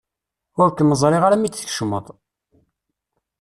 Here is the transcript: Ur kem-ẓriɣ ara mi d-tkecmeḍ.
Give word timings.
Ur 0.61 0.69
kem-ẓriɣ 0.71 1.23
ara 1.23 1.37
mi 1.41 1.49
d-tkecmeḍ. 1.49 2.05